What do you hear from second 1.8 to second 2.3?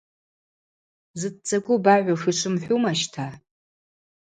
багӏвуш,